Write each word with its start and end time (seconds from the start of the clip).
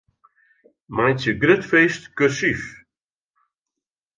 Meitsje 0.95 1.31
'grut 1.41 1.63
feest' 1.71 2.07
kursyf. 2.17 2.61